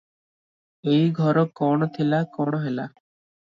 [0.93, 2.91] ଏଇ ଘର କଣ ଥିଲା, କଣ ହେଲା।